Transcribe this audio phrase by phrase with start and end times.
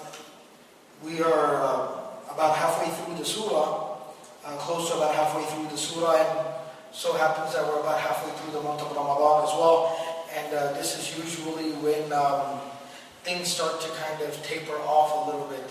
[1.05, 1.89] we are uh,
[2.33, 4.01] about halfway through the surah,
[4.47, 6.52] uh, close to about halfway through the surah, and
[6.93, 9.97] so happens that we're about halfway through the month of Ramadan as well.
[10.35, 12.61] And uh, this is usually when um,
[13.25, 15.65] things start to kind of taper off a little bit.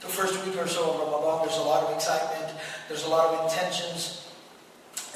[0.00, 2.52] The first week or so of Ramadan, there's a lot of excitement,
[2.88, 4.28] there's a lot of intentions,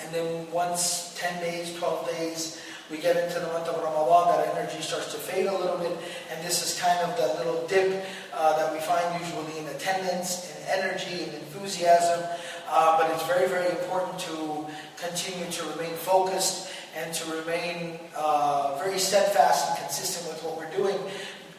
[0.00, 4.56] and then once 10 days, 12 days, we get into the month of Ramadan, that
[4.56, 5.96] energy starts to fade a little bit,
[6.30, 10.50] and this is kind of that little dip uh, that we find usually in attendance,
[10.50, 12.20] in energy, in enthusiasm.
[12.68, 14.61] Uh, but it's very, very important to
[14.96, 20.76] continue to remain focused and to remain uh, very steadfast and consistent with what we're
[20.76, 20.98] doing.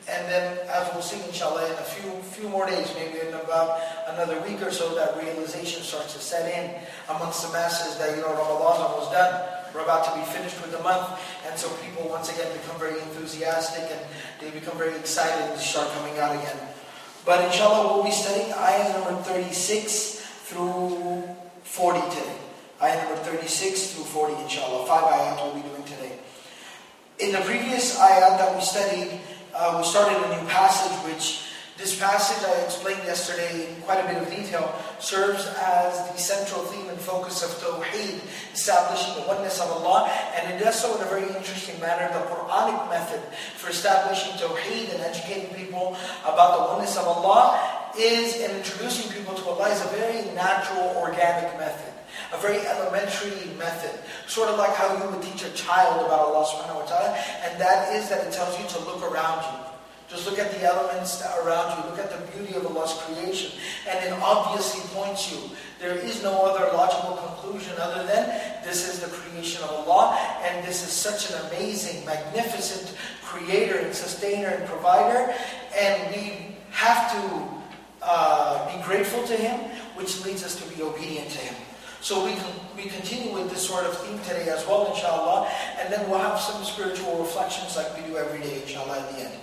[0.09, 3.79] And then, as we'll see, inshallah, in a few few more days, maybe in about
[4.07, 6.75] another week or so, that realization starts to set in
[7.16, 9.31] amongst the masses that, you know, Ramadan's almost done.
[9.73, 11.07] We're about to be finished with the month.
[11.47, 14.01] And so people, once again, become very enthusiastic and
[14.41, 16.57] they become very excited and start coming out again.
[17.25, 20.19] But inshallah, we'll be studying ayah number 36
[20.51, 21.23] through
[21.63, 22.42] 40 today.
[22.83, 24.83] Ayah number 36 through 40, inshallah.
[24.83, 26.19] Five ayat we'll be doing today.
[27.16, 29.23] In the previous ayat that we studied,
[29.55, 31.47] uh, we started a new passage, which
[31.79, 34.67] this passage I explained yesterday in quite a bit of detail,
[34.99, 38.19] serves as the central theme and focus of Tawheed,
[38.51, 42.11] establishing the oneness of Allah, and it does so in a very interesting manner.
[42.11, 43.23] The Quranic method
[43.55, 45.95] for establishing Tawheed and educating people
[46.27, 47.55] about the oneness of Allah
[47.95, 51.92] is, and introducing people to Allah, is a very natural, organic method.
[52.33, 53.94] A very elementary method,
[54.27, 57.13] sort of like how you would teach a child about Allah subhanahu wa ta'ala,
[57.45, 59.73] and that is that it tells you to look around you.
[60.13, 61.89] Just look at the elements around you.
[61.89, 63.51] Look at the beauty of Allah's creation.
[63.89, 65.39] And it obviously points you.
[65.79, 68.29] There is no other logical conclusion other than
[68.63, 70.16] this is the creation of Allah.
[70.43, 75.33] And this is such an amazing, magnificent creator and sustainer and provider.
[75.75, 77.49] And we have to
[78.03, 79.59] uh, be grateful to Him,
[79.95, 81.55] which leads us to be obedient to Him.
[82.03, 85.47] So we can, we continue with this sort of theme today as well, inshallah.
[85.80, 89.24] And then we'll have some spiritual reflections like we do every day, inshallah, at the
[89.24, 89.34] end.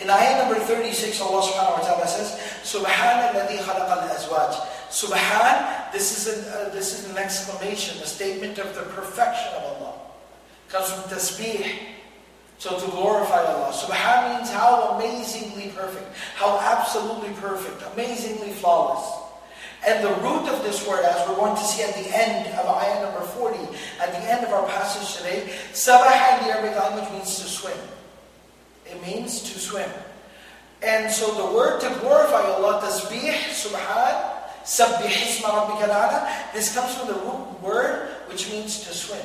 [0.00, 4.54] In ayah number 36, Allah subhanahu wa ta'ala says, Subhan alladhi khalaq al-azwaj.
[4.94, 9.64] Subhan, this is, an, uh, this is an exclamation, a statement of the perfection of
[9.74, 9.94] Allah.
[10.68, 11.66] Comes from tasbih.
[12.58, 13.74] So to glorify Allah.
[13.74, 16.06] Subhan means how amazingly perfect,
[16.36, 19.23] how absolutely perfect, amazingly flawless.
[19.86, 22.66] And the root of this word, as we're going to see at the end of
[22.66, 23.58] ayah number 40,
[24.00, 27.76] at the end of our passage today, Sabaha in the Arabic language means to swim.
[28.86, 29.90] It means to swim.
[30.82, 34.34] And so the word to glorify Allah, tasbih, subhan,
[34.64, 39.24] sabbih isma rabbika this comes from the root word which means to swim.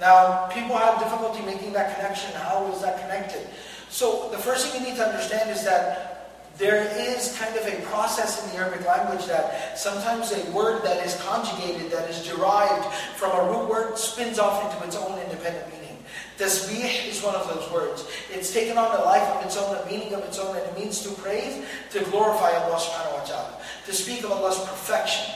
[0.00, 2.32] Now, people have difficulty making that connection.
[2.32, 3.46] How is that connected?
[3.88, 6.21] So the first thing you need to understand is that
[6.62, 11.04] there is kind of a process in the Arabic language that sometimes a word that
[11.04, 12.86] is conjugated, that is derived
[13.18, 15.98] from a root word, spins off into its own independent meaning.
[16.38, 18.06] Tasbih is one of those words.
[18.30, 20.78] It's taken on a life of its own, a meaning of its own, and it
[20.78, 25.34] means to praise, to glorify Allah subhanahu wa ta'ala, to speak of Allah's perfection.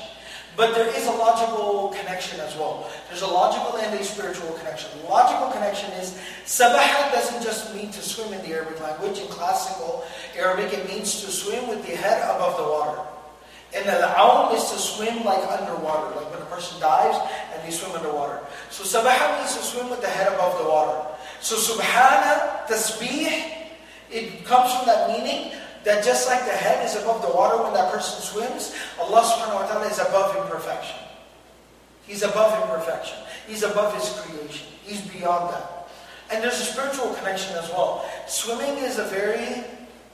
[0.56, 2.91] But there is a logical connection as well.
[3.08, 4.88] There's a logical and a spiritual connection.
[5.03, 9.19] The logical connection is sabaha doesn't just mean to swim in the Arabic language.
[9.19, 10.05] In classical
[10.35, 13.00] Arabic, it means to swim with the head above the water.
[13.75, 17.19] And al-aum is to swim like underwater, like when a person dives
[17.52, 18.41] and they swim underwater.
[18.70, 21.06] So sabaha means to swim with the head above the water.
[21.41, 23.69] So subhana, tasbih,
[24.11, 25.52] it comes from that meaning
[25.87, 29.55] that just like the head is above the water when that person swims, Allah subhanahu
[29.55, 30.99] wa ta'ala is above imperfection.
[32.09, 33.17] He's above imperfection.
[33.47, 34.67] He's above His creation.
[34.83, 35.87] He's beyond that.
[36.33, 38.05] And there's a spiritual connection as well.
[38.27, 39.62] Swimming is a very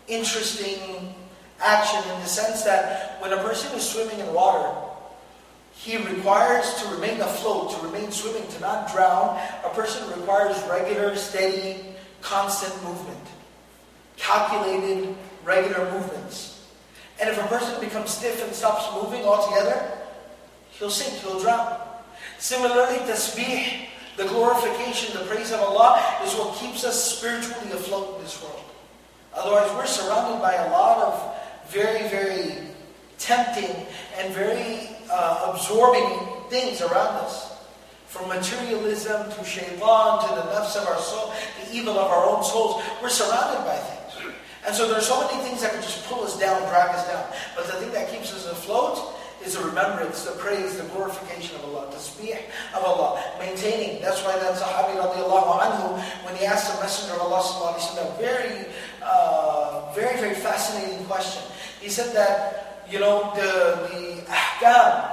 [0.08, 1.14] interesting
[1.58, 4.76] action in the sense that when a person is swimming in water,
[5.72, 9.40] he requires to remain afloat, to remain swimming, to not drown.
[9.64, 11.80] A person requires regular, steady,
[12.20, 13.24] constant movement,
[14.18, 16.66] calculated regular movements.
[17.20, 19.90] And if a person becomes stiff and stops moving altogether,
[20.72, 21.78] he'll sink, he'll drown.
[22.38, 23.86] Similarly, tasbih,
[24.16, 28.62] the glorification, the praise of Allah, is what keeps us spiritually afloat in this world.
[29.34, 32.58] Otherwise, we're surrounded by a lot of very, very
[33.18, 33.86] tempting
[34.18, 37.50] and very uh, absorbing things around us.
[38.08, 41.32] From materialism to shaitan to the nafs of our soul,
[41.64, 44.01] the evil of our own souls, we're surrounded by things.
[44.66, 47.06] And so there are so many things that can just pull us down, drag us
[47.08, 47.26] down.
[47.56, 51.64] But the thing that keeps us afloat is the remembrance, the praise, the glorification of
[51.64, 52.38] Allah, the speech
[52.74, 54.00] of Allah, maintaining.
[54.00, 58.18] That's why that Sahabi radiallahu anhu, when he asked the Messenger of Allah sallallahu a
[58.18, 58.66] very,
[59.02, 61.42] uh, very, very fascinating question.
[61.80, 65.10] He said that, you know, the, the ahkam,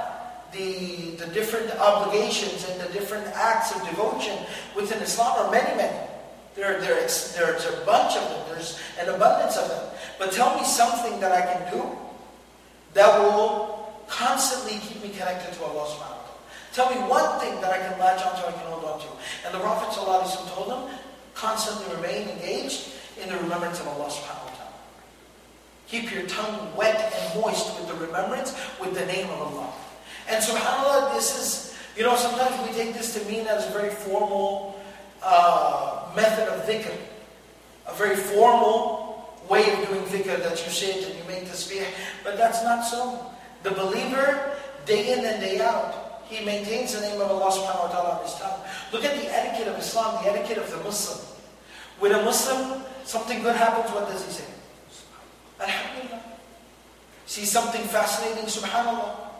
[0.52, 4.38] the, the different obligations and the different acts of devotion
[4.76, 6.09] within Islam are many, many.
[6.56, 8.40] There, there, there's a bunch of them.
[8.50, 9.84] There's an abundance of them.
[10.18, 11.96] But tell me something that I can do
[12.94, 16.30] that will constantly keep me connected to Allah subhanahu wa ta'ala.
[16.72, 19.06] Tell me one thing that I can latch onto, I can hold on to.
[19.46, 20.90] And the Prophet ﷺ told them,
[21.34, 22.92] constantly remain engaged
[23.22, 24.74] in the remembrance of Allah subhanahu wa ta'ala.
[25.88, 29.72] Keep your tongue wet and moist with the remembrance, with the name of Allah.
[30.28, 34.78] And subhanAllah, this is, you know, sometimes we take this to mean as very formal
[35.22, 36.94] uh, method of dhikr,
[37.86, 41.84] a very formal way of doing dhikr that you sit and you make tasbih,
[42.24, 43.30] but that's not so.
[43.62, 44.52] The believer,
[44.86, 48.22] day in and day out, he maintains the name of Allah subhanahu wa ta'ala on
[48.22, 48.60] his tongue.
[48.92, 51.18] Look at the etiquette of Islam, the etiquette of the Muslim.
[51.98, 54.48] When a Muslim, something good happens, what does he say?
[55.60, 56.22] Alhamdulillah.
[57.26, 59.30] See something fascinating, subhanAllah.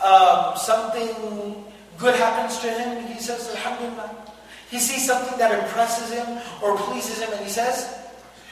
[0.00, 1.64] Um, something
[1.98, 4.25] good happens to him, he says, Alhamdulillah.
[4.70, 7.96] He sees something that impresses him or pleases him and he says,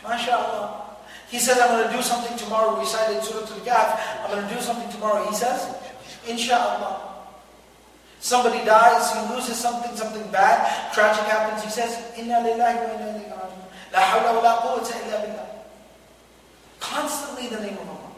[0.02, 0.84] MashaAllah.
[1.28, 2.74] He says, I'm going to do something tomorrow.
[2.74, 4.22] We recited Surah Al-Kahf.
[4.22, 5.26] I'm going to do something tomorrow.
[5.28, 5.74] He says,
[6.26, 7.00] Insha'Allah.
[8.20, 11.62] Somebody dies, he loses something, something bad, tragic happens.
[11.62, 13.92] He says, Inna lillahi wa inna ilayhi raji'un.
[13.92, 15.48] La hawla wa la quwwata illa billah.
[16.80, 18.12] Constantly the name of Allah.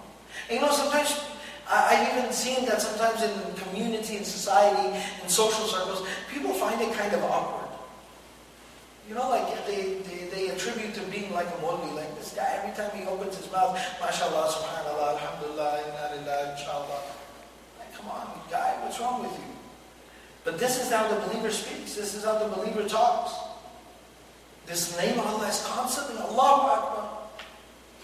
[0.48, 1.18] And you know, sometimes
[1.68, 3.32] I've even seen that sometimes in
[3.64, 7.65] community, in society, in social circles, people find it kind of awkward.
[9.08, 12.58] You know, like they, they, they attribute to being like a molvi, like this guy,
[12.58, 15.80] every time he opens his mouth, mashallah, subhanallah, alhamdulillah,
[16.18, 17.02] inna inshallah.
[17.78, 19.54] Like, come on, guy, what's wrong with you?
[20.44, 21.94] But this is how the believer speaks.
[21.94, 23.34] This is how the believer talks.
[24.66, 27.18] This name of Allah is constantly Allahu Akbar.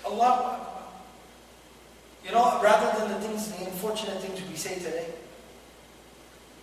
[0.07, 0.69] Allahu Akbar.
[2.25, 5.07] You know, rather than the things, the unfortunate things we say today.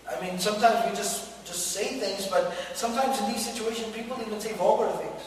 [0.09, 4.40] I mean, sometimes we just just say things, but sometimes in these situations, people even
[4.40, 5.22] say vulgar things.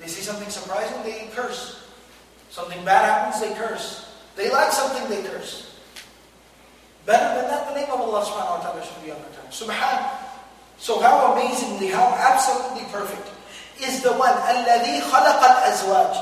[0.00, 1.82] They see something surprising, they curse.
[2.50, 4.06] Something bad happens, they curse.
[4.36, 5.74] They like something, they curse.
[7.06, 9.50] Better than that, the name of Allah subhanahu wa ta'ala should be on the tongue.
[9.50, 9.98] Subhan.
[10.78, 13.30] So how amazingly, how absolutely perfect
[13.80, 16.14] is the one, الذي خلق الأزواج.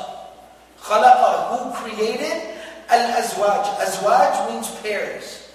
[0.81, 1.21] خلق,
[1.51, 2.51] who created
[2.89, 3.65] al-azwaj.
[3.79, 5.49] Azwaj means pairs.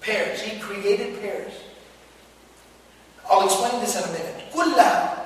[0.00, 0.40] Pairs.
[0.40, 1.52] He created pairs.
[3.30, 4.52] I'll explain this in a minute.
[4.54, 5.18] كلها.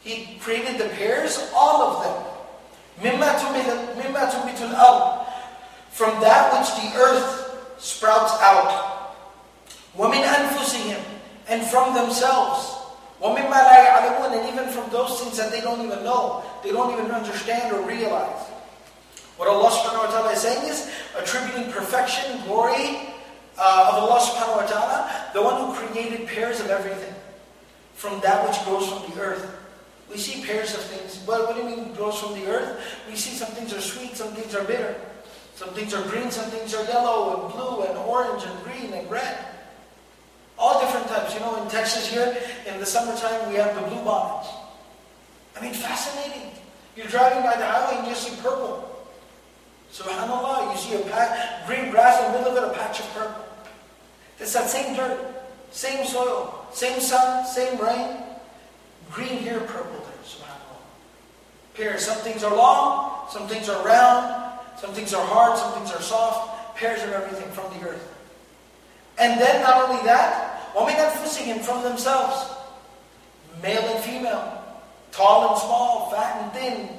[0.00, 2.16] He created the pairs, all of them.
[3.02, 3.34] مما
[4.30, 5.26] تنبت الأرض.
[5.90, 9.14] From that which the earth sprouts out.
[9.96, 11.02] ومن أنفسهم.
[11.48, 12.76] And from themselves.
[13.20, 14.32] ومما لا يعلمون.
[14.32, 16.42] And even from those things that they don't even know.
[16.62, 18.46] They don't even understand or realize.
[19.36, 23.11] What Allah subhanahu wa ta'ala is saying is attributing perfection, glory,
[23.57, 27.13] uh, of Allah subhanahu wa ta'ala, the one who created pairs of everything.
[28.03, 29.55] from that which grows from the earth.
[30.11, 31.23] We see pairs of things.
[31.25, 32.83] But what do you mean grows from the earth?
[33.07, 34.99] We see some things are sweet, some things are bitter.
[35.55, 39.09] Some things are green, some things are yellow and blue and orange and green and
[39.09, 39.45] red.
[40.57, 41.33] All different types.
[41.33, 42.35] You know, in Texas here,
[42.67, 44.49] in the summertime, we have the blue bonnets.
[45.55, 46.51] I mean, fascinating.
[46.97, 48.83] You're driving by the highway and you see purple.
[49.93, 53.07] SubhanAllah, you see a patch, green grass in the middle of it, a patch of
[53.13, 53.42] purple.
[54.39, 55.19] It's that same dirt,
[55.71, 58.17] same soil, same sun, same rain.
[59.11, 61.75] Green here, purple there, subhanAllah.
[61.75, 65.91] Pairs, some things are long, some things are round, some things are hard, some things
[65.91, 66.75] are soft.
[66.75, 68.09] Pairs are everything from the earth.
[69.19, 72.51] And then not only that, وَمِنْ أَنفُسِهِمْ from themselves.
[73.61, 74.63] Male and female,
[75.11, 76.89] tall and small, fat and thin,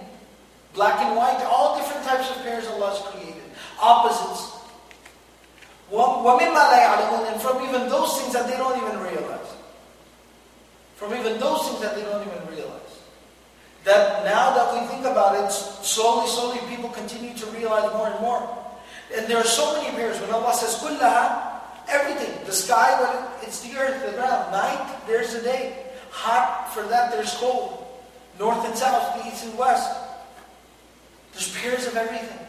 [0.72, 3.42] black and white, all different types of pairs Allah has created.
[3.80, 4.53] Opposites,
[5.96, 9.48] and from even those things that they don't even realize.
[10.96, 12.80] From even those things that they don't even realize.
[13.84, 18.20] That now that we think about it, slowly, slowly people continue to realize more and
[18.20, 18.48] more.
[19.14, 20.20] And there are so many mirrors.
[20.20, 24.52] When Allah says, Kullaha, everything, the sky, it's the earth, the ground.
[24.52, 25.84] Night, there's the day.
[26.10, 27.86] Hot, for that there's cold.
[28.38, 29.90] North and south, the east and west.
[31.32, 32.43] There's pairs of everything.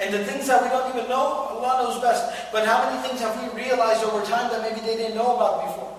[0.00, 2.50] And the things that we don't even know, Allah knows best.
[2.50, 5.66] But how many things have we realized over time that maybe they didn't know about
[5.66, 5.92] before?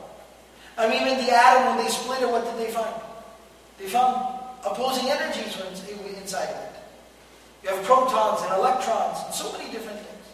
[0.77, 2.95] I mean, in the atom, when they split it, what did they find?
[3.77, 5.51] They found opposing energies
[6.31, 6.75] inside of it.
[7.63, 10.25] You have protons and electrons and so many different things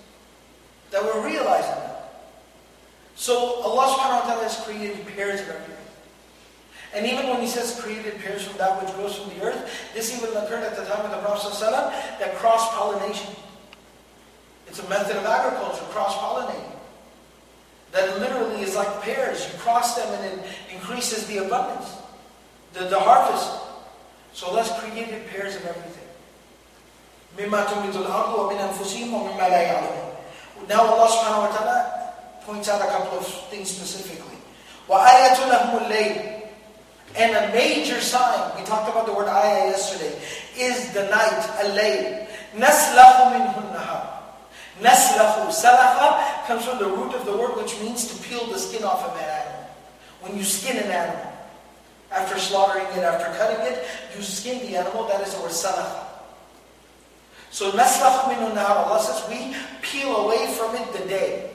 [0.91, 1.95] that we're realizing now.
[3.15, 3.33] So
[3.65, 5.73] Allah subhanahu wa ta'ala has created pairs of everything.
[6.93, 9.59] And even when he says created pairs from that which grows from the earth,
[9.93, 13.33] this even occurred at the time of the Prophet ﷺ, that cross-pollination.
[14.67, 16.71] It's a method of agriculture, cross-pollinating.
[17.91, 19.47] That literally is like pairs.
[19.51, 21.95] You cross them and it increases the abundance,
[22.73, 23.49] the, the harvest.
[24.33, 26.03] So let's create pairs of everything.
[30.67, 32.13] Now Allah subhanahu wa ta'ala
[32.45, 34.37] points out a couple of things specifically.
[37.15, 40.13] And a major sign, we talked about the word ayah yesterday,
[40.57, 44.16] is the night, a layl نَسْلَهُ مِنْهُ النَّهَارِ
[44.81, 48.83] Naslahu, salaha comes from the root of the word which means to peel the skin
[48.83, 49.69] off of an animal.
[50.21, 51.33] When you skin an animal,
[52.11, 56.05] after slaughtering it, after cutting it, you skin the animal, that is word salaha.
[57.49, 61.49] So naslahu minhu nahar, Allah says we peel away from it the day.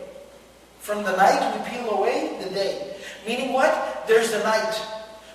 [0.81, 2.97] From the night we peel away the day.
[3.27, 4.05] Meaning what?
[4.09, 4.75] There's the night.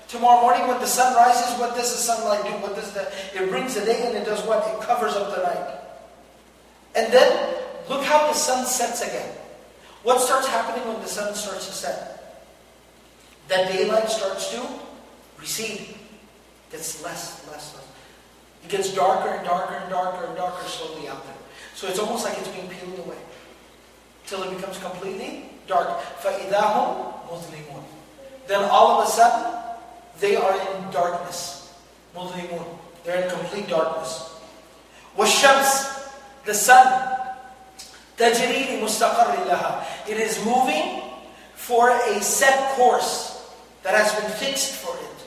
[0.08, 2.52] Tomorrow morning when the sun rises, what does the sunlight do?
[2.60, 4.68] What does the, it brings the day and it does what?
[4.68, 5.80] It covers up the night.
[6.96, 7.56] And then,
[7.89, 9.37] look how the sun sets again.
[10.03, 12.45] What starts happening when the sun starts to set?
[13.49, 14.63] The daylight starts to
[15.39, 15.81] recede.
[15.81, 15.97] It
[16.73, 17.89] gets less, less, less.
[18.65, 21.35] It gets darker and darker and darker and darker slowly out there.
[21.75, 23.19] So it's almost like it's being peeled away.
[24.27, 26.01] Till it becomes completely dark.
[26.23, 27.85] فَإِذَا مُظْلِمُونَ
[28.47, 29.59] Then all of a sudden,
[30.21, 31.75] they are in darkness.
[32.15, 32.65] Muzlimun.
[33.05, 34.35] They're in complete darkness.
[35.17, 36.09] Washams,
[36.45, 37.16] the sun.
[38.18, 39.86] Tajri mustaqarri laha.
[40.10, 41.04] It is moving
[41.54, 45.18] for a set course that has been fixed for it.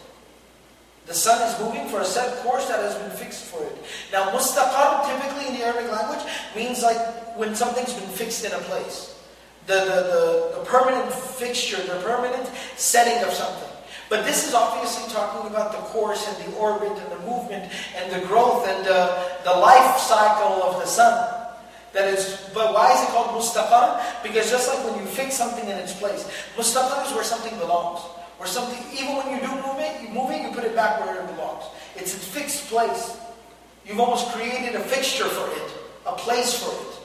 [1.07, 3.77] The sun is moving for a set course that has been fixed for it.
[4.13, 6.99] Now, mustaqar, typically in the Arabic language, means like
[7.37, 9.17] when something's been fixed in a place.
[9.67, 13.69] The, the, the, the permanent fixture, the permanent setting of something.
[14.09, 18.11] But this is obviously talking about the course and the orbit and the movement and
[18.11, 21.40] the growth and the, the life cycle of the sun.
[21.93, 24.23] That is, but why is it called mustaqar?
[24.23, 28.01] Because just like when you fix something in its place, mustaqar is where something belongs.
[28.39, 31.01] Where something, even when you do move it, you move it, you put it back
[31.01, 31.65] where it belongs.
[31.97, 33.19] It's a fixed place.
[33.85, 35.71] You've almost created a fixture for it,
[36.07, 36.97] a place for it.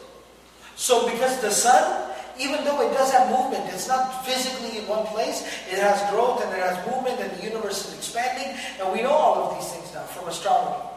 [0.76, 5.06] So because the sun even though it does have movement, it's not physically in one
[5.08, 5.42] place.
[5.72, 8.58] It has growth and it has movement and the universe is expanding.
[8.80, 10.95] And we know all of these things now from astronomy.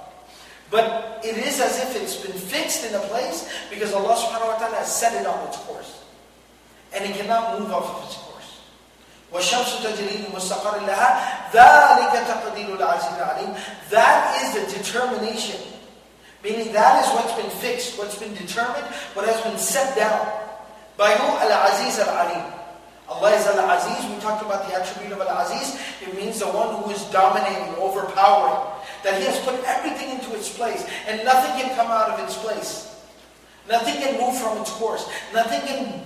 [0.72, 4.58] But it is as if it's been fixed in a place because Allah subhanahu wa
[4.58, 6.02] ta'ala has set it on its course.
[6.94, 8.34] And it cannot move off of its course.
[9.30, 11.10] وَالشَّمْسُ تَجْرِي لِمُسْتَقَرٍ لَهَا
[11.54, 13.52] ذَلِكَ تَقْدِيرُ الْعَزِيزِ الْعَلِيمِ
[13.90, 15.62] That is the determination.
[16.44, 20.28] Meaning that is what's been fixed, what's been determined, what has been set down.
[20.98, 21.38] By who?
[21.38, 22.57] Al-Aziz Al-Alim.
[23.09, 24.05] Allah is Al-Aziz.
[24.12, 25.81] We talked about the attribute of Al-Aziz.
[26.03, 28.61] It means the one who is dominating, overpowering.
[29.03, 30.85] That He has put everything into its place.
[31.09, 32.85] And nothing can come out of its place.
[33.69, 35.09] Nothing can move from its course.
[35.33, 36.05] Nothing can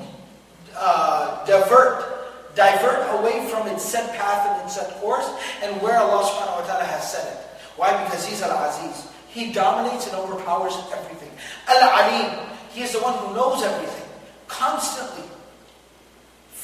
[0.77, 2.13] uh, divert
[2.55, 5.25] divert away from its set path and its set course,
[5.63, 7.39] and where Allah subhanahu wa ta'ala has set it.
[7.77, 7.97] Why?
[8.05, 9.09] Because He's Al-Aziz.
[9.29, 11.31] He dominates and overpowers everything.
[11.67, 12.47] Al-Alim.
[12.73, 14.09] He is the one who knows everything.
[14.49, 15.25] Constantly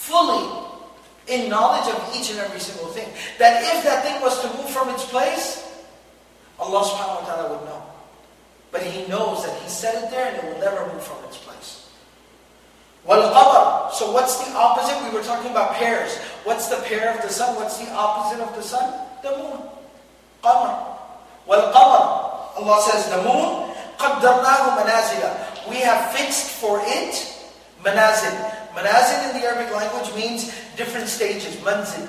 [0.08, 0.70] Fully.
[1.27, 3.08] In knowledge of each and every single thing.
[3.39, 5.63] That if that thing was to move from its place,
[6.60, 7.82] Allah subhanahu wa ta'ala would know.
[8.72, 11.38] But He knows that He set it there and it will never move from its
[11.38, 11.88] place.
[13.05, 13.91] Wal-qamar.
[13.91, 15.00] So what's the opposite?
[15.03, 16.17] We were talking about pairs.
[16.43, 17.55] What's the pair of the sun?
[17.55, 18.91] What's the opposite of the sun?
[19.24, 19.60] The moon.
[20.43, 20.98] Qamar.
[21.48, 22.60] Wal-qamar.
[22.60, 23.75] Allah says the moon.
[23.98, 27.15] قَدَّرْنَاهُ مَنَازِلَ We have fixed for it
[27.84, 28.57] manazil.
[28.75, 31.55] Manazil in the Arabic language means different stages.
[31.58, 32.08] Manzil.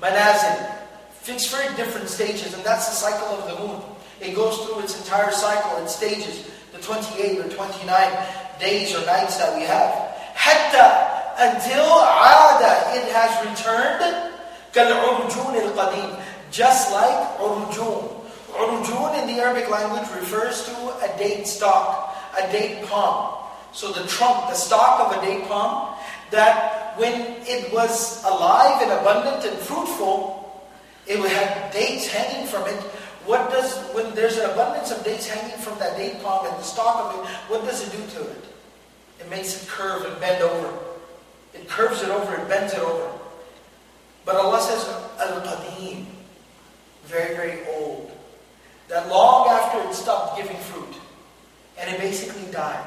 [0.00, 0.74] Manazil.
[1.20, 2.54] Fixed for it different stages.
[2.54, 3.80] And that's the cycle of the moon.
[4.20, 6.50] It goes through its entire cycle, its stages.
[6.72, 8.26] The 28 or 29
[8.60, 9.92] days or nights that we have.
[10.34, 12.62] Hatta until عاد
[12.96, 14.32] it has returned
[14.72, 16.16] كالعرجون القديم
[16.50, 18.16] just like urjun
[18.56, 20.72] Urjun in the Arabic language refers to
[21.04, 23.39] a date stalk, a date palm.
[23.73, 25.95] So the trunk, the stalk of a date palm,
[26.31, 27.13] that when
[27.47, 30.63] it was alive and abundant and fruitful,
[31.07, 32.79] it have dates hanging from it.
[33.25, 36.63] What does, when there's an abundance of dates hanging from that date palm and the
[36.63, 38.43] stalk of it, what does it do to it?
[39.19, 40.73] It makes it curve and bend over.
[41.53, 43.11] It curves it over, it bends it over.
[44.25, 44.87] But Allah says,
[45.19, 46.05] Al-Qadim,
[47.05, 48.11] very, very old
[48.91, 50.95] that long after it stopped giving fruit,
[51.79, 52.85] and it basically died,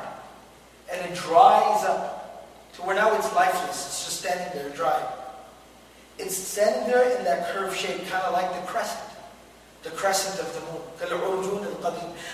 [0.92, 5.00] and it dries up to where now it's lifeless, it's just standing there dry.
[6.18, 9.10] It's standing there in that curved shape, kind of like the crescent,
[9.82, 10.80] the crescent of the moon.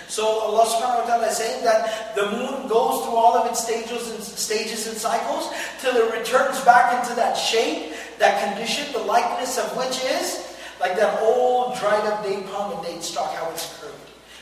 [0.09, 3.65] So Allah subhanahu wa ta'ala is saying that the moon goes through all of its
[3.65, 5.49] stages and stages and cycles
[5.81, 10.97] till it returns back into that shape, that condition, the likeness of which is like
[10.97, 14.00] that old dried up date palm and date stalk, how it's curved.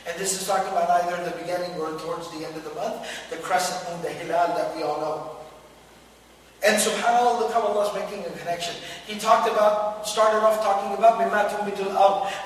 [0.08, 3.06] And this is talking about either the beginning or towards the end of the month,
[3.30, 5.38] the crescent moon, the hilal that we all know.
[6.64, 8.74] And subhanAllah, look how Allah is making a connection.
[9.06, 11.22] He talked about, started off talking about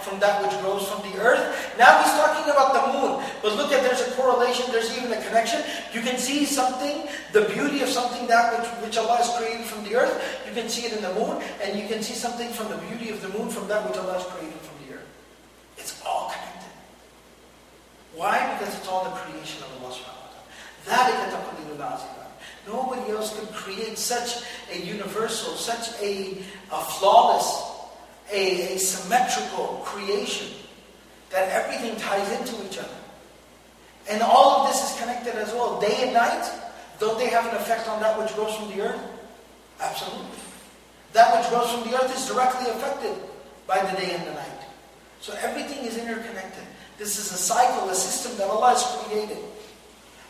[0.04, 1.40] from that which grows from the earth.
[1.78, 3.24] Now he's talking about the moon.
[3.40, 5.62] But look at, there's a correlation, there's even a connection.
[5.94, 9.82] You can see something, the beauty of something that which, which Allah has created from
[9.84, 10.12] the earth.
[10.46, 13.08] You can see it in the moon, and you can see something from the beauty
[13.08, 15.08] of the moon from that which Allah has created from the earth.
[15.78, 16.51] It's all connected.
[18.14, 18.56] Why?
[18.58, 22.12] Because it's all the creation of Allah subhanahu wa ta'ala.
[22.66, 26.38] Nobody else could create such a universal, such a,
[26.70, 27.62] a flawless,
[28.30, 30.48] a, a symmetrical creation
[31.30, 32.88] that everything ties into each other.
[34.08, 35.80] And all of this is connected as well.
[35.80, 36.50] Day and night,
[37.00, 39.00] don't they have an effect on that which grows from the earth?
[39.80, 40.38] Absolutely.
[41.12, 43.16] That which grows from the earth is directly affected
[43.66, 44.62] by the day and the night.
[45.20, 46.64] So everything is interconnected.
[46.98, 49.38] This is a cycle, a system that Allah has created.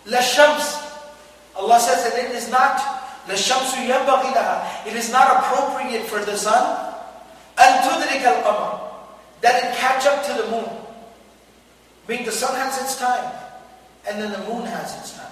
[0.06, 0.76] La shams.
[1.54, 2.80] Allah says that it is not
[3.28, 4.86] la shamsu yanbaghi.
[4.86, 6.92] It is not appropriate for the sun
[7.58, 8.80] an al qamar
[9.40, 10.70] that it catch up to the moon.
[12.08, 13.32] Meaning the sun has its time
[14.08, 15.26] and then the moon has its time.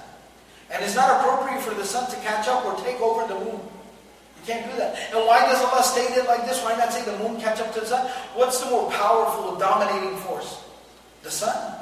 [0.71, 3.59] And it's not appropriate for the sun to catch up or take over the moon.
[3.59, 4.97] You can't do that.
[5.13, 6.63] And why does Allah state it like this?
[6.63, 8.07] Why not say the moon catch up to the sun?
[8.35, 10.63] What's the more powerful, dominating force?
[11.23, 11.77] The sun.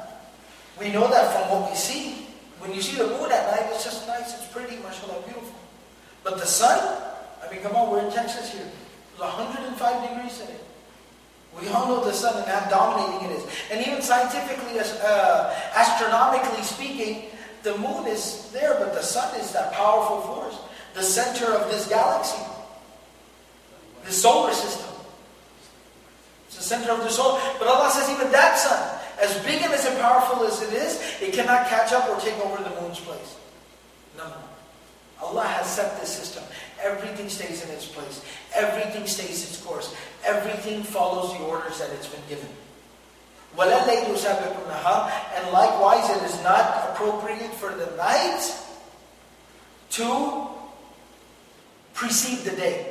[0.79, 2.27] We know that from what we see.
[2.59, 5.55] When you see the moon at night, it's just nice, it's pretty, mashallah, beautiful.
[6.23, 6.77] But the sun,
[7.41, 8.67] I mean, come on, we're in Texas here.
[9.11, 10.59] It's 105 degrees today.
[11.59, 13.43] We all know the sun and how dominating it is.
[13.71, 17.29] And even scientifically, uh, astronomically speaking,
[17.63, 20.57] the moon is there, but the sun is that powerful force.
[20.93, 22.41] The center of this galaxy.
[24.05, 24.87] The solar system.
[26.47, 27.41] It's the center of the solar.
[27.57, 31.33] But Allah says even that sun, as big and as powerful as it is, it
[31.33, 33.35] cannot catch up or take over the moon's place.
[34.17, 34.31] No.
[35.21, 36.43] Allah has set this system.
[36.81, 38.23] Everything stays in its place.
[38.55, 39.93] Everything stays its course.
[40.23, 42.49] Everything follows the orders that it's been given.
[45.35, 48.53] And likewise, it is not appropriate for the night
[49.91, 50.47] to
[51.93, 52.88] precede the day.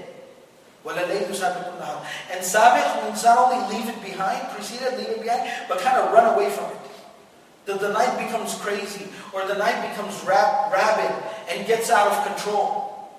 [2.31, 5.99] And sabih means not only leave it behind, precede it, leave it behind, but kind
[5.99, 6.79] of run away from it.
[7.67, 11.12] That the night becomes crazy, or the night becomes rab- rabid
[11.51, 13.11] and gets out of control.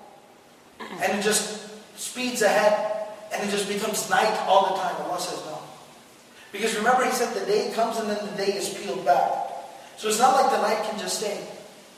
[0.80, 4.96] And it just speeds ahead, and it just becomes night all the time.
[5.06, 5.58] Allah says no.
[6.50, 9.30] Because remember, He said the day comes and then the day is peeled back.
[9.96, 11.46] So it's not like the night can just stay.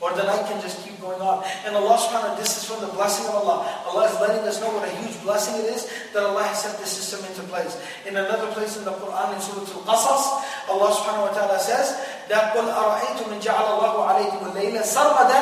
[0.01, 1.41] Or the night can just keep going on.
[1.65, 3.65] And Allah subhanahu wa ta'ala, this is from the blessing of Allah.
[3.89, 6.77] Allah is letting us know what a huge blessing it is that Allah has set
[6.77, 7.73] this system into place.
[8.05, 10.23] In another place in the Quran, in Surah Al-Qasas,
[10.69, 11.97] Allah subhanahu wa ta'ala says
[12.29, 15.39] that قُلْ أَرَأَيْتُم مِّن جَعَلَ اللَّهُ عَلَيْكُمُ اللَّيْلَ سَرْمَدًا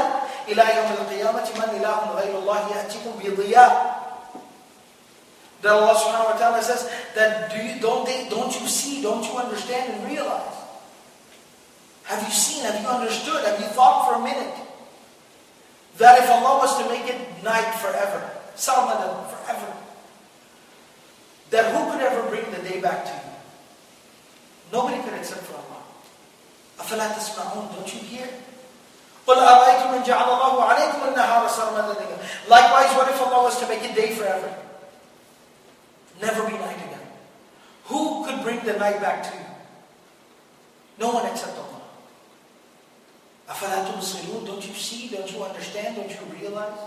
[0.48, 3.72] إِلَى يَوْمِ الْقِيَامَةِ مَنْ إِلَهٌ غَيْرُ اللَّهِ يَأْتِكُم بِضِيَاءٍ
[5.68, 9.26] That Allah subhanahu wa ta'ala says that do you, don't, they, don't you see, don't
[9.28, 10.59] you understand and realize
[12.11, 12.65] have you seen?
[12.67, 13.45] Have you understood?
[13.47, 14.51] Have you thought for a minute
[15.99, 18.19] that if Allah was to make it night forever,
[18.59, 19.71] sarmadan forever,
[21.55, 23.31] that who could ever bring the day back to you?
[24.73, 25.83] Nobody could except for Allah.
[26.83, 28.27] أَفَلَا تَسْمَعُونَ Don't you hear?
[29.27, 31.95] قُلْ أَرَأَيْتُمْ إِنْ جَعَلَ اللَّهُ عَلَيْكُمُ النَّهَارَ سَرْمَدًا
[32.49, 34.51] Likewise, what if Allah was to make it day forever?
[36.21, 37.07] Never be night again.
[37.87, 39.45] Who could bring the night back to you?
[40.99, 41.70] No one except Allah.
[43.50, 45.10] أَفَلَا تُبْصِرُونَ Don't you see?
[45.10, 45.98] Don't you understand?
[45.98, 46.80] Don't you realize?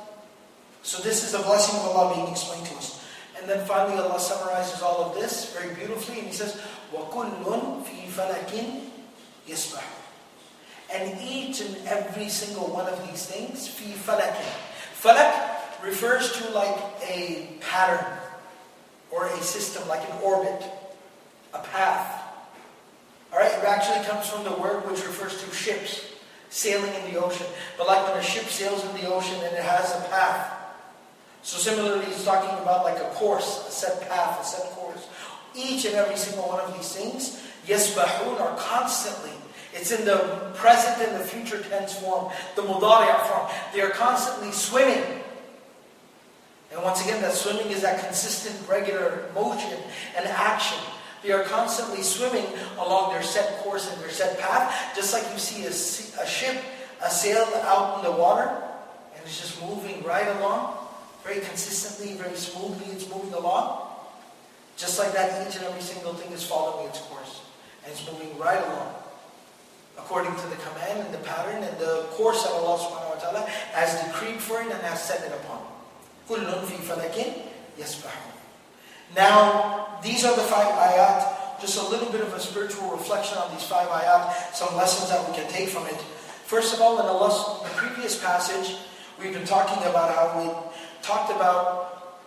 [0.82, 3.04] So this is the blessing of Allah being explained to us.
[3.38, 6.60] And then finally Allah summarizes all of this very beautifully and He says,
[6.92, 7.44] وَكُلٌّ
[7.84, 8.82] فِي فَلَكٍ
[9.46, 9.82] يَسْبَحُ
[10.92, 14.34] And each and every single one of these things, فِي فَلَكٍ
[15.00, 16.76] Falak refers to like
[17.08, 18.04] a pattern
[19.12, 20.64] or a system, like an orbit,
[21.54, 22.24] a path.
[23.32, 26.04] Alright, it actually comes from the word which refers to ships
[26.53, 27.47] sailing in the ocean.
[27.77, 30.53] But like when a ship sails in the ocean and it has a path.
[31.41, 35.07] So similarly, he's talking about like a course, a set path, a set course.
[35.55, 39.31] Each and every single one of these things, yes, yasbahun, are constantly.
[39.73, 43.51] It's in the present and the future tense form, the mudari'a form.
[43.73, 45.03] They are constantly swimming.
[46.71, 49.77] And once again, that swimming is that consistent, regular motion
[50.15, 50.77] and action.
[51.22, 52.46] They are constantly swimming
[52.78, 55.74] along their set course and their set path, just like you see a,
[56.22, 56.62] a ship,
[57.02, 58.48] a sail out in the water,
[59.14, 60.76] and it's just moving right along,
[61.24, 63.86] very consistently, very smoothly, it's moving along.
[64.76, 67.42] Just like that, each and every single thing is following its course,
[67.82, 68.94] and it's moving right along.
[69.98, 73.42] According to the command and the pattern and the course that Allah subhanahu wa ta'ala
[73.74, 75.66] has decreed for it and has set it upon.
[76.30, 77.42] كُلٌّ فِي فَلَكٍ
[77.76, 78.31] يَسْبَحُونَ
[79.15, 81.61] now, these are the five ayat.
[81.61, 85.23] Just a little bit of a spiritual reflection on these five ayat, some lessons that
[85.29, 85.95] we can take from it.
[86.43, 88.75] First of all, in the previous passage,
[89.17, 90.51] we've been talking about how we
[91.01, 92.19] talked about,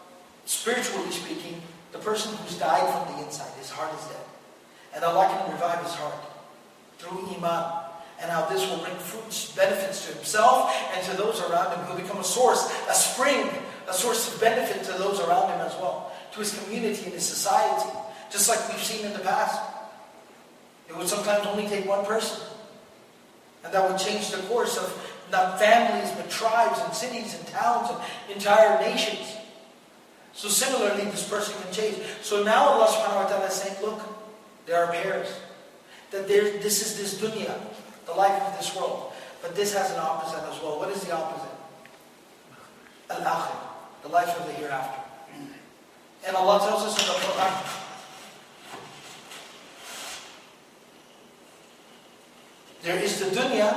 [0.46, 1.60] spiritually speaking,
[1.92, 4.24] the person who's died from the inside, his heart is dead.
[4.94, 6.16] And Allah can revive his heart
[6.98, 7.82] through Iman.
[8.18, 11.84] And how this will bring fruits, benefits to himself and to those around him.
[11.86, 13.50] He'll become a source, a spring,
[13.86, 17.24] a source of benefit to those around him as well to his community and his
[17.24, 17.88] society,
[18.30, 19.58] just like we've seen in the past.
[20.88, 22.44] It would sometimes only take one person.
[23.64, 24.86] And that would change the course of
[25.32, 27.98] not families, but tribes and cities and towns and
[28.36, 29.34] entire nations.
[30.34, 31.96] So similarly, this person can change.
[32.20, 34.02] So now Allah subhanahu wa ta'ala is saying, look,
[34.66, 35.28] there are pairs.
[36.10, 37.58] That there, this is this dunya,
[38.04, 39.12] the life of this world.
[39.40, 40.78] But this has an opposite as well.
[40.78, 41.56] What is the opposite?
[43.10, 43.56] Al-akhir,
[44.02, 45.05] the life of the hereafter.
[46.25, 47.55] And Allah tells us in the Quran,
[52.83, 53.73] there is the dunya,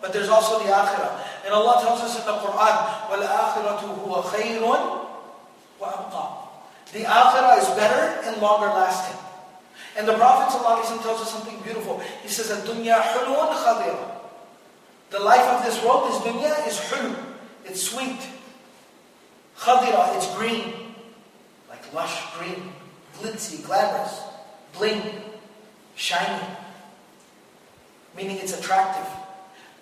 [0.00, 1.20] but there's also the akhirah.
[1.44, 2.74] And Allah tells us in the Quran,
[3.12, 4.62] وَالْآخِرَةُ هُوَ خَيْرٌ
[5.80, 6.24] وَأَبْقَى
[6.92, 9.18] The akhirah is better and longer lasting.
[9.96, 12.00] And the Prophet ﷺ tells us something beautiful.
[12.22, 14.10] He says, الدُّنْيا حُلْوٌ خَضِرٌ
[15.10, 17.16] The life of this world, this dunya, is hulu.
[17.66, 18.20] It's sweet.
[19.58, 20.85] Khadira, it's green
[21.93, 22.71] lush green,
[23.19, 24.21] glitzy, glamorous,
[24.77, 25.01] bling,
[25.95, 26.43] shiny,
[28.15, 29.07] meaning it's attractive.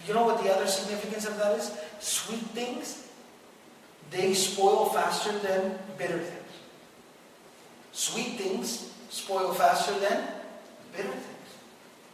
[0.08, 1.72] You know what the other significance of that is?
[2.00, 3.08] Sweet things,
[4.12, 6.42] they spoil faster than bitter things.
[7.92, 10.28] Sweet things spoil faster than
[10.96, 11.50] bitter things.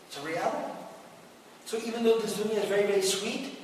[0.08, 0.74] It's a reality.
[1.66, 3.58] So even though this dunya is very, very sweet,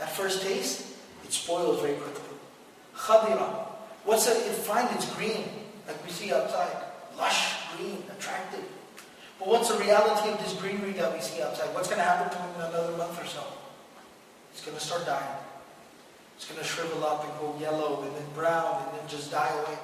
[0.00, 0.86] at first taste,
[1.24, 2.36] it spoils very quickly.
[2.96, 3.66] Khadira,
[4.04, 4.46] What's it?
[4.46, 5.44] You find it's green,
[5.86, 6.76] like we see outside.
[7.16, 8.64] Lush, green, attractive.
[9.38, 11.74] But what's the reality of this greenery that we see outside?
[11.74, 13.44] What's going to happen to it in another month or so?
[14.52, 15.36] It's going to start dying.
[16.36, 19.48] It's going to shrivel up and go yellow and then brown and then just die
[19.48, 19.78] away.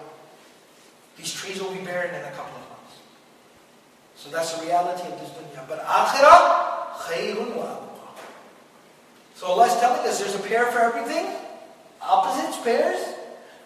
[1.17, 2.99] These trees will be barren in a couple of months.
[4.17, 5.67] So that's the reality of this dunya.
[5.69, 7.79] But akhirah, khayrun wa
[9.35, 11.35] So Allah is telling us there's a pair for everything.
[12.03, 13.08] Opposites, pairs.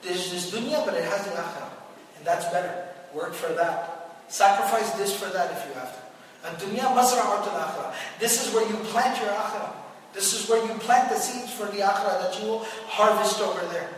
[0.02, 1.70] There's this dunya, but it has the akhirah.
[2.18, 2.88] And that's better.
[3.14, 4.18] Work for that.
[4.28, 6.02] Sacrifice this for that if you have to.
[6.48, 7.94] And dunya masra'at al akhirah.
[8.18, 9.72] This is where you plant your akhirah.
[10.12, 13.64] This is where you plant the seeds for the akhirah that you will harvest over
[13.72, 13.88] there.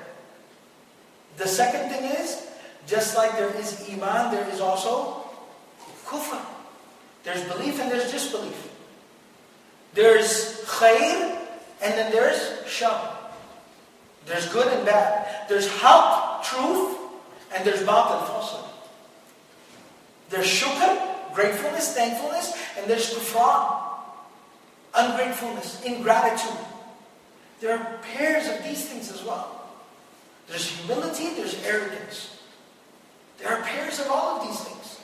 [1.36, 2.46] The second thing is,
[2.86, 5.24] just like there is iman, there is also
[6.04, 6.40] kufr.
[7.24, 8.70] There's belief and there's disbelief.
[9.94, 11.38] There's khair
[11.82, 13.13] and then there's shar.
[14.26, 15.48] There's good and bad.
[15.48, 16.98] There's haqq, truth,
[17.54, 18.70] and there's batil, falsehood.
[20.30, 23.82] There's shukr, gratefulness, thankfulness, and there's kufran,
[24.94, 26.58] ungratefulness, ingratitude.
[27.60, 29.62] There are pairs of these things as well.
[30.48, 32.38] There's humility, there's arrogance.
[33.38, 35.00] There are pairs of all of these things.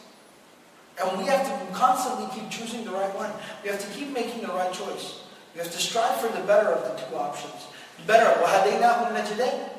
[1.03, 3.33] And we have to constantly keep choosing the right one.
[3.63, 5.23] We have to keep making the right choice.
[5.55, 7.67] We have to strive for the better of the two options
[8.08, 9.70] Better, وَهَدَيْنَاهُ النَّجْدَيْنِ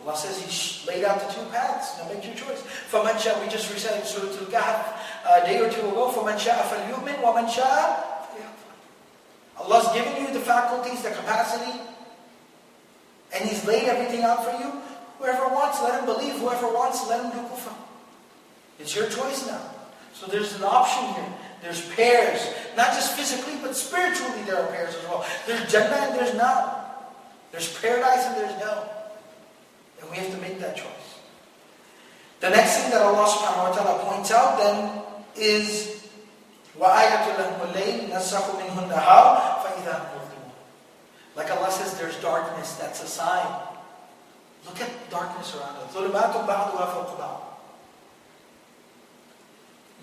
[0.00, 1.98] Allah says He laid out the two paths.
[1.98, 2.62] Now make your choice.
[2.90, 6.12] فَمَنْ شَاء, we just recited Surah Al-Kahf a day or two ago.
[6.12, 8.04] فَمَنْ شَاءَ فَلْيُؤْمِنْ وَمَنْ شَاءَ
[9.58, 11.80] Allah's given you the faculties, the capacity,
[13.34, 14.72] and He's laid everything out for you.
[15.18, 16.38] Whoever wants, let him believe.
[16.38, 17.74] Whoever wants, let him do kufr.
[18.78, 19.60] It's your choice now.
[20.14, 21.34] So there's an option here.
[21.62, 22.40] There's pairs.
[22.76, 25.26] Not just physically, but spiritually there are pairs as well.
[25.46, 27.14] There's Jannah and there's not.
[27.50, 28.88] There's paradise and there's hell.
[30.00, 31.08] And we have to make that choice.
[32.40, 35.02] The next thing that Allah subhanahu wa ta'ala points out then
[35.34, 35.98] is
[36.78, 39.26] وَآيَةُ لَهُمُ اللَّيْلِ نَسَّخُ مِنْهُ النَّهَارِ
[39.66, 40.54] فَإِذَا مُظْلِمُونَ
[41.34, 42.78] Like Allah says, there's darkness.
[42.78, 43.46] That's a sign.
[44.66, 45.94] Look at darkness around us.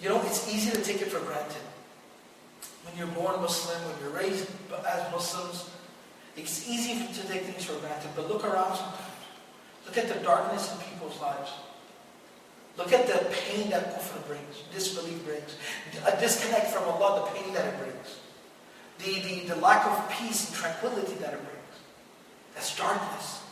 [0.01, 1.63] You know, it's easy to take it for granted.
[2.85, 4.49] When you're born Muslim, when you're raised
[4.87, 5.69] as Muslims,
[6.37, 8.11] it's easy to take things for granted.
[8.17, 9.11] But look around sometimes.
[9.87, 11.51] Look at the darkness in people's lives.
[12.79, 15.57] Look at the pain that kufr brings, disbelief brings,
[16.07, 18.21] a disconnect from Allah, the pain that it brings,
[18.99, 21.75] the, the, the lack of peace and tranquility that it brings.
[22.55, 23.43] That's darkness.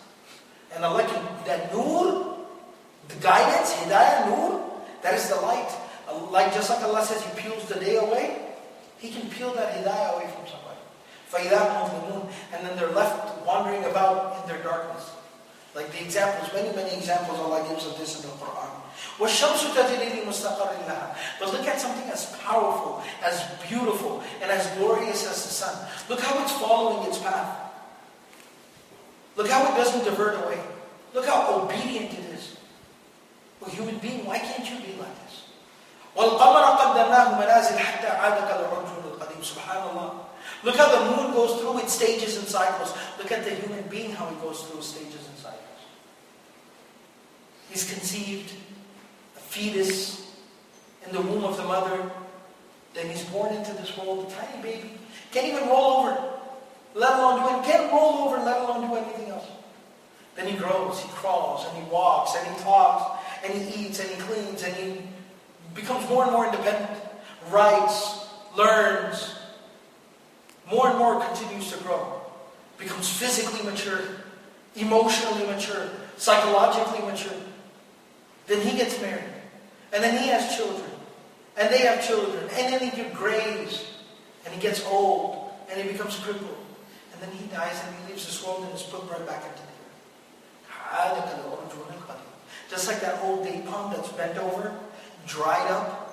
[0.74, 1.02] And Allah
[1.46, 2.38] that nur,
[3.08, 4.64] the guidance, hidayah, nur,
[5.02, 5.70] that is the light.
[6.30, 8.38] Like just like Allah says, He peels the day away,
[8.98, 10.78] He can peel that hidayah away from somebody.
[12.54, 15.10] And then they're left wandering about in their darkness.
[15.74, 18.70] Like the examples, many, many examples Allah gives of this in the Quran.
[21.40, 25.88] But look at something as powerful, as beautiful, and as glorious as the sun.
[26.08, 27.56] Look how it's following its path.
[29.36, 30.60] Look how it doesn't divert away.
[31.14, 32.56] Look how obedient it is.
[33.60, 35.42] Well, human being, why can't you be like this?
[36.17, 40.13] وَالْقَمَرَ قَدَّرْنَاهُ مَنَازِلْ حَتَّى عَادَ كَالْعُرْجُونِ الْقَدِيمِ SubhanAllah.
[40.63, 42.93] Look how the moon goes through its stages and cycles.
[43.17, 45.59] Look at the human being, how he goes through his stages and cycles.
[47.69, 48.53] He's conceived,
[49.35, 50.21] a fetus,
[51.05, 52.11] in the womb of the mother.
[52.93, 54.91] Then he's born into this world, a tiny baby.
[55.31, 56.17] Can't even roll over,
[56.93, 57.65] let alone do it.
[57.65, 59.47] Can't roll over, let alone do anything else.
[60.35, 64.09] Then he grows, he crawls, and he walks, and he talks, and he eats, and
[64.09, 65.01] he cleans, and he
[65.74, 67.00] becomes more and more independent,
[67.50, 69.34] writes, learns,
[70.70, 72.20] more and more continues to grow,
[72.78, 74.00] becomes physically mature,
[74.76, 77.38] emotionally mature, psychologically mature.
[78.46, 79.24] Then he gets married,
[79.92, 80.90] and then he has children,
[81.56, 83.86] and they have children, and then he graves,
[84.44, 86.56] and he gets old, and he becomes crippled,
[87.12, 89.62] and then he dies and he leaves this world and is put right back into
[89.62, 89.68] the
[90.72, 91.38] ah, earth.
[92.70, 94.74] Just like that old date palm that's bent over
[95.26, 96.08] dried up,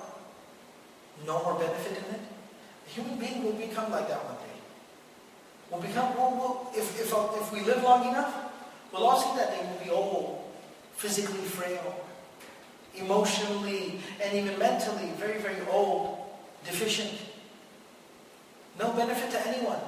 [1.26, 2.20] no more benefit in it.
[2.86, 4.42] A human being will become like that one day.
[5.70, 8.52] We'll become, we'll, we'll, if, if, if we live long enough,
[8.92, 9.66] we'll all see that day.
[9.68, 10.44] We'll be old,
[10.94, 12.04] physically frail,
[12.94, 16.18] emotionally, and even mentally very, very old,
[16.64, 17.12] deficient.
[18.78, 19.80] No benefit to anyone.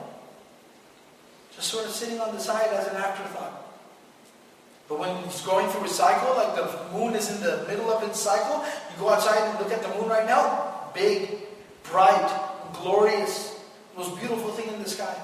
[1.54, 3.67] Just sort of sitting on the side as an afterthought.
[4.88, 8.03] But when it's going through a cycle, like the moon is in the middle of
[8.09, 11.44] its cycle, you go outside and look at the moon right now, big,
[11.85, 12.29] bright,
[12.72, 13.61] glorious,
[13.96, 15.14] most beautiful thing in the sky.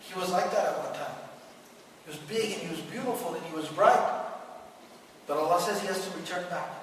[0.00, 1.14] He was like that at one time.
[2.04, 4.02] He was big and he was beautiful and he was bright.
[5.28, 6.82] But Allah says he has to return back.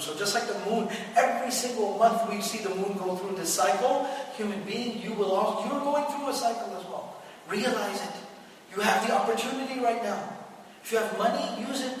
[0.00, 3.52] So just like the moon, every single month we see the moon go through this
[3.52, 7.22] cycle, human being, you will also, you're going through a cycle as well.
[7.48, 8.25] Realize it.
[9.26, 10.22] Opportunity right now.
[10.84, 11.98] If you have money, use it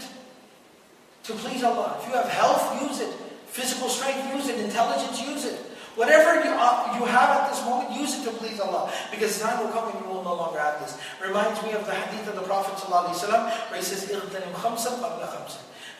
[1.24, 1.98] to please Allah.
[2.00, 3.12] If you have health, use it.
[3.50, 4.62] Physical strength, use it.
[4.62, 5.58] Intelligence, use it.
[5.96, 8.92] Whatever you, you have at this moment, use it to please Allah.
[9.10, 11.00] Because time will come when you will no longer have this.
[11.20, 13.26] Reminds me of the hadith of the Prophet ﷺ
[13.70, 14.06] where he says,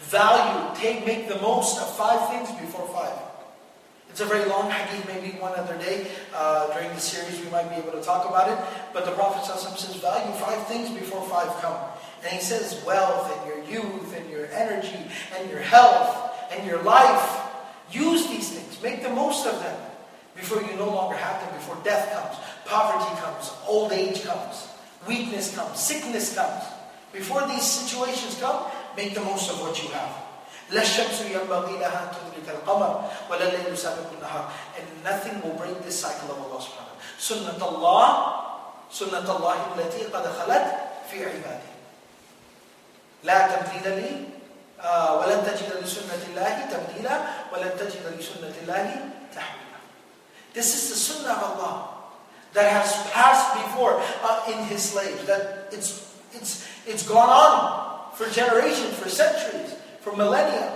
[0.07, 3.36] Value, take, make the most of five things before five.
[4.11, 7.69] It's a very long hadith, maybe one other day uh, during the series we might
[7.69, 8.59] be able to talk about it.
[8.95, 11.77] But the Prophet says, value five things before five come.
[12.23, 14.99] And he says, wealth and your youth and your energy
[15.39, 17.43] and your health and your life.
[17.91, 18.83] Use these things.
[18.83, 19.79] Make the most of them
[20.35, 24.69] before you no longer have them, before death comes, poverty comes, old age comes,
[25.09, 26.63] weakness comes, sickness comes.
[27.13, 28.67] Before these situations come,
[28.97, 30.26] make the most of what you have.
[30.71, 34.45] لا الشمس ينبغي لها أن تدرك القمر ولا الليل سابق النهار
[34.79, 38.07] and nothing will break this cycle of Allah ta'ala سنة الله
[38.91, 40.67] سنة الله التي قد خلت
[41.11, 41.71] في عباده
[43.25, 44.13] لا تبديل لي
[45.15, 47.21] ولن تجد لسنة الله تبديلا
[47.53, 48.87] ولن تجد لسنة الله
[49.35, 49.67] تحويلا
[50.53, 51.89] This is the sunnah of Allah
[52.55, 55.27] that has passed before uh, in His slaves.
[55.27, 59.77] That it's, it's, it's gone on for generations, for centuries
[60.07, 60.71] for millennia.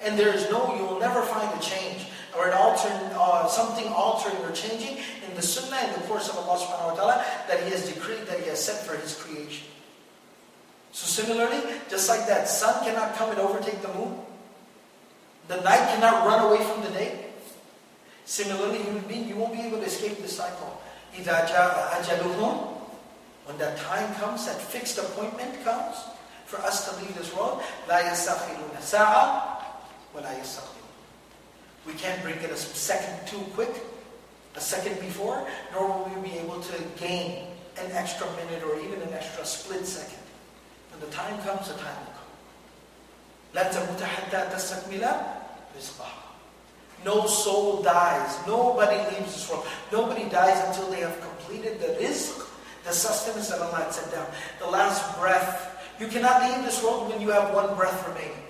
[0.00, 2.06] And there is no, you will never find a change
[2.38, 6.38] or an alter, uh, something altering or changing in the sunnah in the course of
[6.38, 7.16] Allah subhanahu wa ta'ala
[7.50, 9.66] that He has decreed, that He has set for His creation.
[10.94, 11.58] So similarly,
[11.90, 14.22] just like that sun cannot come and overtake the moon,
[15.48, 17.34] the night cannot run away from the day.
[18.24, 20.78] Similarly, human being, you won't be able to escape this cycle.
[21.18, 21.26] When
[23.58, 25.96] that time comes, that fixed appointment comes,
[26.51, 29.57] for us to leave this world, لا يستخدمون ساعة
[30.15, 30.73] ولا يستقدمون.
[31.85, 33.73] We can't bring it a second too quick,
[34.55, 37.47] a second before, nor will we be able to gain
[37.77, 40.19] an extra minute or even an extra split second.
[40.91, 42.27] When the time comes, the time will come.
[43.55, 45.03] لن تموت حتى تستكمل
[45.77, 46.27] رزقها.
[47.05, 48.35] No soul dies.
[48.47, 49.65] Nobody leaves this world.
[49.91, 52.43] Nobody dies until they have completed the rizq,
[52.83, 54.25] the sustenance that Allah had set down.
[54.59, 55.70] The last breath
[56.02, 58.42] you cannot leave this world when you have one breath remaining.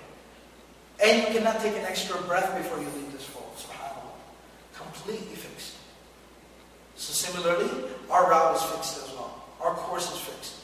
[1.03, 3.53] And you cannot take an extra breath before you leave this world.
[3.57, 4.09] SubhanAllah.
[4.73, 5.75] Completely fixed.
[6.95, 7.69] So similarly,
[8.09, 9.43] our route is fixed as well.
[9.61, 10.55] Our course is fixed.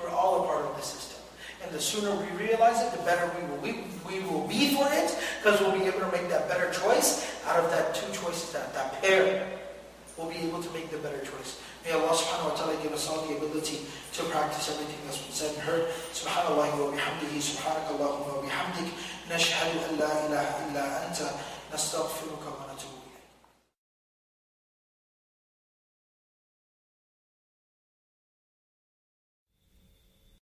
[0.00, 1.20] We're all a part of the system.
[1.62, 4.86] And the sooner we realize it, the better we will, we, we will be for
[4.92, 8.52] it, because we'll be able to make that better choice out of that two choices,
[8.52, 9.48] that, that pair.
[10.18, 11.58] We'll be able to make the better choice.
[11.84, 13.84] May Allah subhanahu wa ta'ala give us all the ability
[14.16, 15.84] to practice everything that's been said and heard.
[16.16, 18.88] Subhanallah wa bihamdihi, subhanakallahumma wa bihamdik,
[19.28, 21.28] nashhadu an la ilaha illa anta,
[21.68, 22.93] nastaghfiruka wa natubu